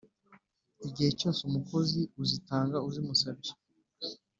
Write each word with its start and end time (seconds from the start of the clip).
igihe 0.87 1.11
cyose 1.19 1.39
umukozi 1.49 2.01
uzitanga 2.23 2.75
azimusabye. 2.87 3.51